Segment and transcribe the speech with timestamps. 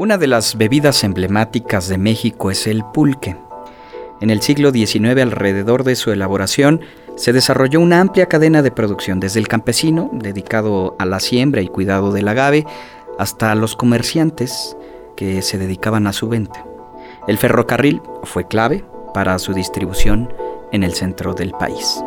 [0.00, 3.36] Una de las bebidas emblemáticas de México es el pulque.
[4.22, 6.80] En el siglo XIX, alrededor de su elaboración,
[7.16, 11.68] se desarrolló una amplia cadena de producción, desde el campesino, dedicado a la siembra y
[11.68, 12.64] cuidado del agave,
[13.18, 14.74] hasta los comerciantes,
[15.16, 16.64] que se dedicaban a su venta.
[17.28, 20.32] El ferrocarril fue clave para su distribución
[20.72, 22.02] en el centro del país.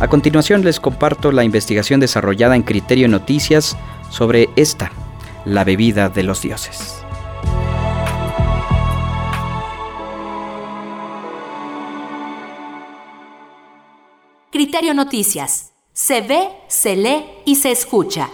[0.00, 3.76] A continuación les comparto la investigación desarrollada en Criterio Noticias
[4.08, 4.90] sobre esta,
[5.44, 7.04] la bebida de los dioses.
[14.50, 15.72] Criterio Noticias.
[15.92, 18.30] Se ve, se lee y se escucha.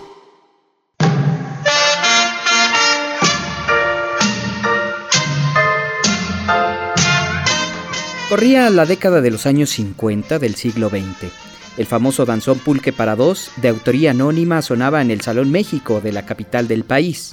[8.29, 11.46] Corría la década de los años 50 del siglo XX.
[11.77, 16.11] El famoso danzón Pulque para dos, de autoría anónima, sonaba en el Salón México de
[16.11, 17.33] la capital del país.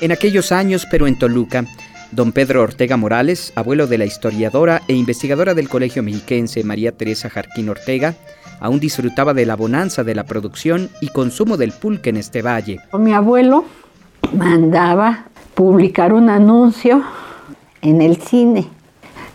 [0.00, 1.64] En aquellos años, pero en Toluca,
[2.10, 7.30] don Pedro Ortega Morales, abuelo de la historiadora e investigadora del Colegio Mexiquense María Teresa
[7.30, 8.16] Jarquín Ortega,
[8.58, 12.80] aún disfrutaba de la bonanza de la producción y consumo del pulque en este valle.
[12.92, 13.64] Mi abuelo
[14.36, 17.02] mandaba publicar un anuncio
[17.80, 18.68] en el cine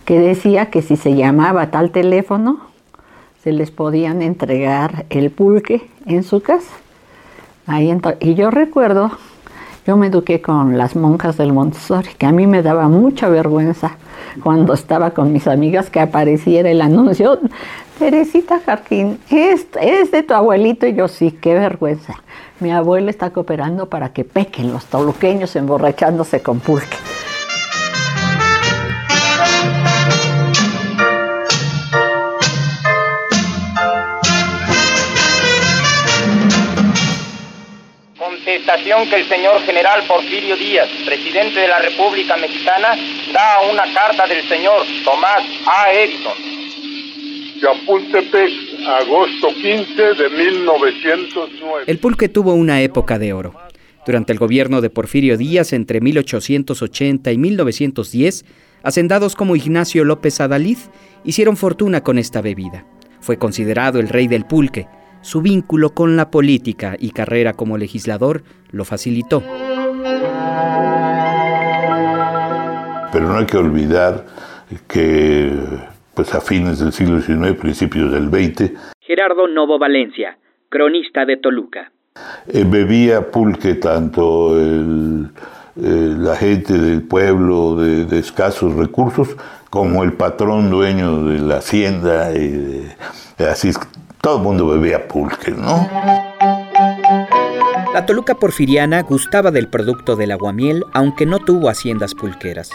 [0.04, 2.60] que decía que si se llamaba tal teléfono,
[3.42, 6.74] se les podían entregar el pulque en su casa.
[7.66, 9.10] Ahí y yo recuerdo,
[9.88, 13.96] yo me eduqué con las monjas del Montessori, que a mí me daba mucha vergüenza
[14.42, 17.40] cuando estaba con mis amigas que apareciera el anuncio
[17.98, 22.16] Teresita Jarquín, es, es de tu abuelito y yo sí, qué vergüenza.
[22.60, 26.98] Mi abuela está cooperando para que pequen los toluqueños emborrachándose con pulque.
[38.48, 42.96] Contestación que el señor general Porfirio Díaz, presidente de la República Mexicana,
[43.30, 45.92] da a una carta del señor Tomás A.
[45.92, 46.32] Edison,
[47.60, 48.50] Chapultepec,
[48.86, 51.84] agosto 15 de 1909.
[51.86, 53.52] El pulque tuvo una época de oro.
[54.06, 58.46] Durante el gobierno de Porfirio Díaz, entre 1880 y 1910,
[58.82, 60.78] hacendados como Ignacio López Adalid
[61.22, 62.86] hicieron fortuna con esta bebida.
[63.20, 64.88] Fue considerado el rey del pulque.
[65.20, 69.42] Su vínculo con la política y carrera como legislador lo facilitó.
[73.12, 74.26] Pero no hay que olvidar
[74.86, 75.52] que
[76.14, 78.72] pues a fines del siglo XIX, principios del XX.
[79.00, 80.36] Gerardo Novo Valencia,
[80.68, 81.92] cronista de Toluca.
[82.48, 85.28] Eh, bebía pulque tanto el,
[85.80, 89.36] eh, la gente del pueblo de, escasos recursos
[89.70, 92.32] como el patrón dueño de la hacienda.
[92.36, 92.88] Y
[93.38, 93.70] así
[94.20, 95.88] todo el mundo bebía pulque, ¿no?
[97.94, 102.70] La Toluca porfiriana gustaba del producto del aguamiel, aunque no tuvo haciendas pulqueras.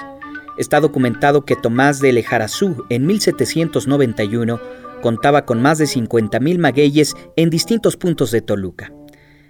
[0.57, 4.59] Está documentado que Tomás de Lejarazú en 1791
[5.01, 8.91] contaba con más de 50.000 magueyes en distintos puntos de Toluca.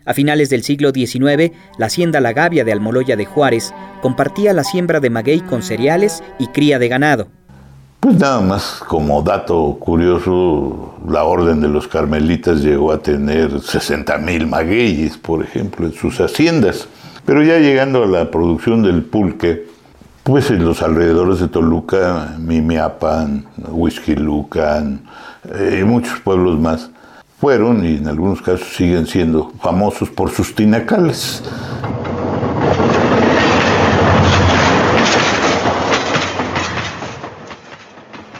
[0.05, 4.63] A finales del siglo XIX, la hacienda La Gavia de Almoloya de Juárez compartía la
[4.63, 7.29] siembra de maguey con cereales y cría de ganado.
[8.03, 14.45] Pues nada más, como dato curioso, la Orden de los Carmelitas llegó a tener 60.000
[14.45, 16.89] magueyes, por ejemplo, en sus haciendas.
[17.25, 19.69] Pero ya llegando a la producción del pulque,
[20.23, 24.99] pues en los alrededores de Toluca, Mimiapan, Huizquilucan
[25.45, 26.89] eh, y muchos pueblos más
[27.39, 31.41] fueron y en algunos casos siguen siendo famosos por sus tinacales.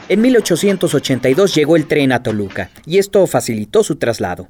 [0.09, 4.49] En 1882 llegó el tren a Toluca y esto facilitó su traslado.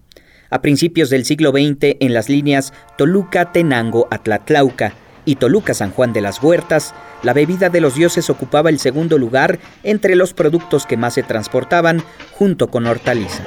[0.49, 4.93] A principios del siglo XX, en las líneas Toluca-Tenango-Atlatlauca
[5.25, 9.59] y Toluca-San Juan de las Huertas, la bebida de los dioses ocupaba el segundo lugar
[9.83, 12.01] entre los productos que más se transportaban,
[12.31, 13.45] junto con hortalizas.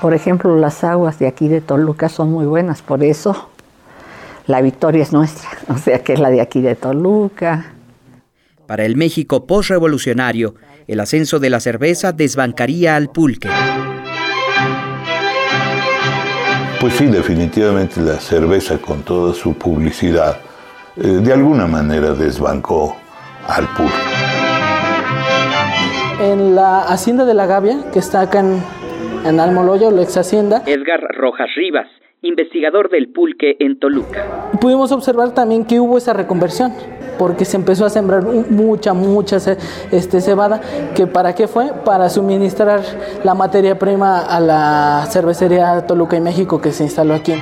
[0.00, 3.50] Por ejemplo, las aguas de aquí de Toluca son muy buenas, por eso
[4.46, 7.72] la victoria es nuestra, o sea que es la de aquí de Toluca.
[8.68, 10.54] Para el México postrevolucionario,
[10.86, 13.48] el ascenso de la cerveza desbancaría al pulque.
[16.78, 20.36] Pues sí, definitivamente la cerveza con toda su publicidad
[20.96, 22.94] eh, de alguna manera desbancó
[23.46, 23.94] al puro.
[26.20, 28.62] En la hacienda de la Gavia, que está acá en,
[29.24, 30.62] en Almoloya, la ex hacienda.
[30.66, 31.88] Edgar Rojas Rivas,
[32.20, 34.50] investigador del pulque en Toluca.
[34.60, 36.74] Pudimos observar también que hubo esa reconversión
[37.18, 39.38] porque se empezó a sembrar mucha, mucha
[39.90, 40.60] este, cebada,
[40.94, 41.72] que para qué fue?
[41.84, 42.82] Para suministrar
[43.24, 47.34] la materia prima a la cervecería Toluca y México que se instaló aquí.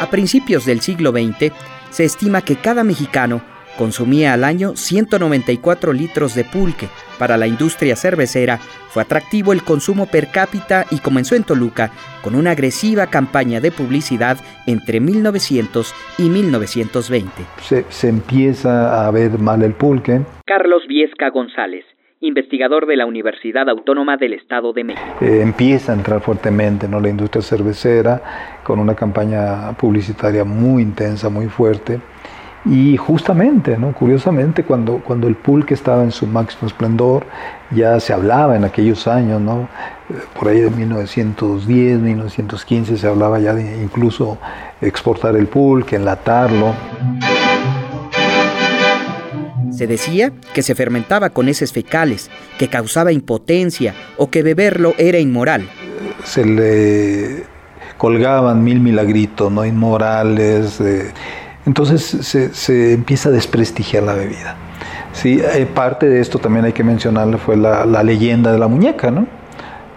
[0.00, 1.52] A principios del siglo XX,
[1.90, 6.88] se estima que cada mexicano consumía al año 194 litros de pulque.
[7.18, 11.90] Para la industria cervecera fue atractivo el consumo per cápita y comenzó en Toluca
[12.22, 17.30] con una agresiva campaña de publicidad entre 1900 y 1920.
[17.60, 20.22] Se, se empieza a ver mal el pulque.
[20.46, 21.84] Carlos Viesca González
[22.20, 25.16] investigador de la Universidad Autónoma del Estado de México.
[25.20, 26.98] Eh, empieza a entrar fuertemente ¿no?
[26.98, 32.00] la industria cervecera con una campaña publicitaria muy intensa, muy fuerte
[32.66, 33.92] y justamente, ¿no?
[33.92, 37.26] curiosamente, cuando, cuando el pulque estaba en su máximo esplendor,
[37.70, 39.68] ya se hablaba en aquellos años, ¿no?
[40.08, 44.38] Eh, por ahí de 1910, 1915, se hablaba ya de incluso
[44.80, 46.74] exportar el pulque, enlatarlo.
[49.70, 55.18] Se decía que se fermentaba con heces fecales, que causaba impotencia o que beberlo era
[55.18, 55.68] inmoral.
[56.22, 57.44] Se le
[57.98, 59.66] colgaban mil milagritos, ¿no?
[59.66, 60.80] Inmorales.
[61.66, 62.02] Entonces
[62.52, 64.56] se, empieza a desprestigiar la bebida.
[65.12, 69.10] Sí, eh, parte de esto también hay que mencionarle fue la, leyenda de la muñeca,
[69.10, 69.26] ¿no?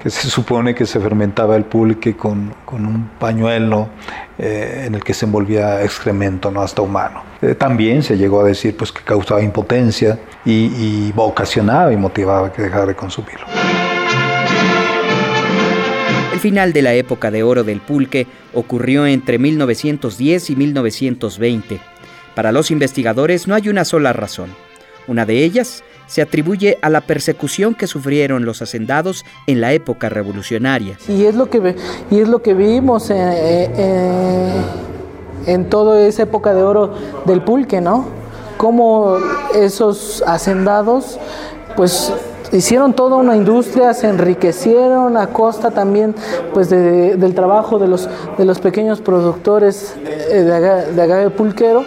[0.01, 3.89] que se supone que se fermentaba el pulque con, un pañuelo
[4.37, 7.23] eh, en el que se envolvía excremento, no hasta humano.
[7.41, 12.51] Eh, también se llegó a decir pues, que causaba impotencia y, y ocasionaba y motivaba
[12.53, 13.47] que dejara de consumirlo.
[16.37, 21.79] El final de la época de oro del pulque ocurrió entre 1910 y 1920.
[22.35, 24.51] Para los investigadores no hay una sola razón.
[25.07, 30.09] Una de ellas se atribuye a la persecución que sufrieron los hacendados en la época
[30.09, 30.99] revolucionaria.
[31.07, 31.75] Y es lo que,
[32.11, 33.23] y es lo que vimos en,
[35.47, 36.93] en toda esa época de oro
[37.25, 38.09] del pulque, ¿no?
[38.57, 39.17] Cómo
[39.55, 41.17] esos hacendados,
[41.75, 42.13] pues
[42.51, 46.15] hicieron toda una industria, se enriquecieron a costa también
[46.53, 51.83] pues del trabajo de los, de los pequeños productores eh, de agave pulquero.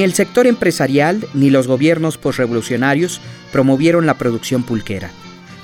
[0.00, 3.20] Ni el sector empresarial ni los gobiernos posrevolucionarios
[3.52, 5.10] promovieron la producción pulquera.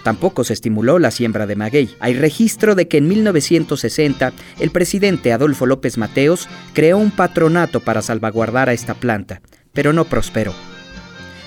[0.03, 1.97] Tampoco se estimuló la siembra de maguey.
[2.01, 8.03] Hay registro de que en 1960 el presidente Adolfo López Mateos creó un patronato para
[8.03, 9.41] salvaguardar a esta planta,
[9.73, 10.53] pero no prosperó.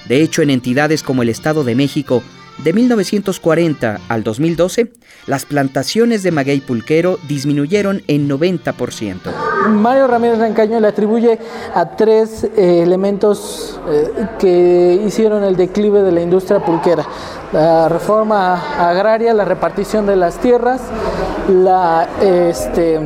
[0.08, 2.24] De hecho, en entidades como el Estado de México,
[2.64, 4.92] de 1940 al 2012,
[5.28, 9.16] las plantaciones de maguey pulquero disminuyeron en 90%.
[9.70, 11.40] Mario Ramírez Rancaño le atribuye
[11.74, 17.06] a tres eh, elementos eh, que hicieron el declive de la industria pulquera.
[17.52, 20.82] La reforma agraria, la repartición de las tierras,
[21.50, 23.00] la, este,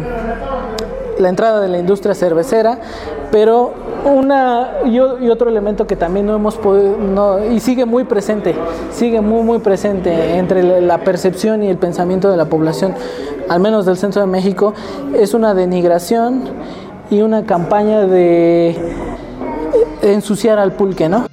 [1.19, 2.79] la entrada de la industria cervecera,
[3.33, 3.73] pero
[4.05, 8.53] una y, otro elemento que también no hemos podido, y sigue muy presente,
[8.91, 12.93] sigue muy, muy presente entre la percepción y el pensamiento de la población,
[13.49, 14.75] al menos del centro de México,
[15.15, 16.43] es una denigración
[17.09, 18.77] y una campaña de
[20.03, 21.25] ensuciar al pulque, ¿no?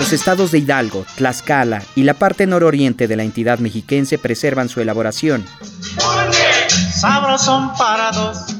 [0.00, 4.80] Los estados de Hidalgo, Tlaxcala y la parte nororiente de la entidad mexiquense preservan su
[4.80, 5.44] elaboración.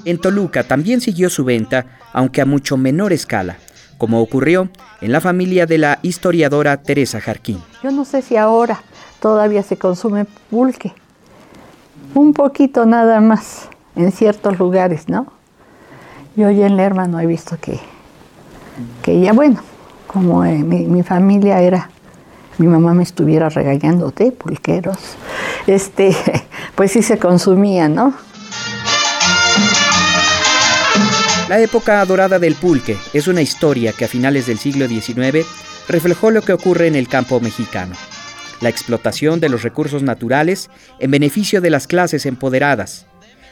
[0.04, 3.56] En Toluca también siguió su venta, aunque a mucho menor escala,
[3.98, 4.70] como ocurrió
[5.02, 7.62] en la familia de la historiadora Teresa Jarquín.
[7.82, 8.80] Yo no sé si ahora
[9.20, 10.94] todavía se consume pulque,
[12.14, 15.26] un poquito nada más en ciertos lugares, ¿no?
[16.36, 17.78] Yo ya en Lerma no he visto que,
[19.02, 19.60] que ya, bueno,
[20.06, 21.90] como eh, mi, mi, familia era,
[22.56, 24.96] mi mamá me estuviera regañando de pulqueros,
[25.66, 26.16] este,
[26.74, 28.14] pues sí se consumía, ¿no?
[31.48, 35.44] La época dorada del pulque es una historia que a finales del siglo XIX
[35.88, 37.96] reflejó lo que ocurre en el campo mexicano.
[38.60, 43.06] La explotación de los recursos naturales en beneficio de las clases empoderadas.